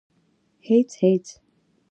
[0.67, 1.25] _هېڅ، هېڅ.